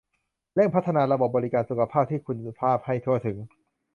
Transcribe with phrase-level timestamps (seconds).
[0.55, 3.37] เร่งพัฒนาระบบบริการสุขภาพที่มีคุณภาพให้ทั่วถึง